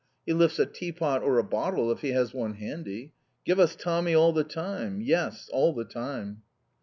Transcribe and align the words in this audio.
He 0.25 0.33
lifts 0.33 0.57
a 0.57 0.65
tea 0.65 0.91
pot 0.91 1.21
or 1.21 1.37
a 1.37 1.43
bottle 1.43 1.91
if 1.91 2.01
he 2.01 2.09
has 2.11 2.33
one 2.33 2.55
handy. 2.55 3.13
Give 3.45 3.59
us 3.59 3.75
Tommy 3.75 4.15
all 4.15 4.33
the 4.33 4.43
time. 4.43 4.99
Yes. 4.99 5.47
All 5.53 5.73
the 5.73 5.85
time! 5.85 6.41